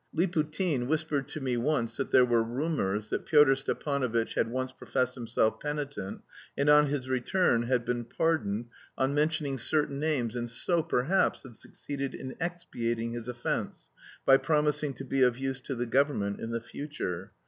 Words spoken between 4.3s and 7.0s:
had once professed himself penitent, and on